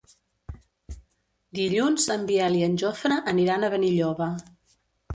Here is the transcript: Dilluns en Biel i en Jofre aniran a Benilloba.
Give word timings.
Dilluns 1.59 2.09
en 2.17 2.25
Biel 2.31 2.59
i 2.63 2.67
en 2.71 2.81
Jofre 2.85 3.23
aniran 3.37 3.63
a 3.63 3.73
Benilloba. 3.79 4.35